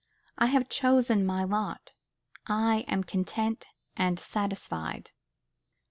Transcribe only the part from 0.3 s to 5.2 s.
I have chosen my lot. I am content and satisfied.